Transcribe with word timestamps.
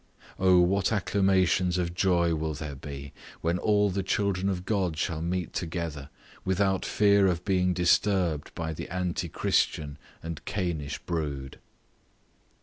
O! 0.39 0.59
what 0.61 0.91
acclamations 0.91 1.77
of 1.77 1.93
joy 1.93 2.33
will 2.33 2.55
there 2.55 2.73
be, 2.73 3.13
when 3.41 3.59
all 3.59 3.91
the 3.91 4.01
children 4.01 4.49
of 4.49 4.65
God 4.65 4.97
shall 4.97 5.21
meet 5.21 5.53
together, 5.53 6.09
without 6.43 6.83
fear 6.83 7.27
of 7.27 7.45
being 7.45 7.71
disturbed 7.71 8.51
by 8.55 8.73
the 8.73 8.89
anti 8.89 9.29
Christian 9.29 9.99
and 10.23 10.43
Cainish 10.43 10.97
brood. 11.05 11.59